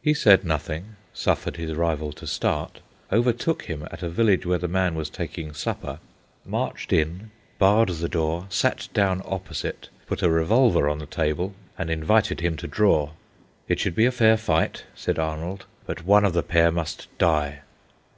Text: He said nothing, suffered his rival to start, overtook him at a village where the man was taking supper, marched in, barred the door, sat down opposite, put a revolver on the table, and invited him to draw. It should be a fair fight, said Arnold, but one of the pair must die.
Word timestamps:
He 0.00 0.14
said 0.14 0.44
nothing, 0.44 0.94
suffered 1.12 1.56
his 1.56 1.74
rival 1.74 2.12
to 2.12 2.26
start, 2.28 2.78
overtook 3.10 3.62
him 3.64 3.82
at 3.90 4.00
a 4.00 4.08
village 4.08 4.46
where 4.46 4.60
the 4.60 4.68
man 4.68 4.94
was 4.94 5.10
taking 5.10 5.52
supper, 5.54 5.98
marched 6.44 6.92
in, 6.92 7.32
barred 7.58 7.88
the 7.88 8.08
door, 8.08 8.46
sat 8.48 8.86
down 8.94 9.22
opposite, 9.24 9.88
put 10.06 10.22
a 10.22 10.30
revolver 10.30 10.88
on 10.88 11.00
the 11.00 11.06
table, 11.06 11.52
and 11.76 11.90
invited 11.90 12.42
him 12.42 12.56
to 12.58 12.68
draw. 12.68 13.10
It 13.66 13.80
should 13.80 13.96
be 13.96 14.06
a 14.06 14.12
fair 14.12 14.36
fight, 14.36 14.84
said 14.94 15.18
Arnold, 15.18 15.66
but 15.84 16.04
one 16.04 16.24
of 16.24 16.32
the 16.32 16.44
pair 16.44 16.70
must 16.70 17.08
die. 17.18 17.62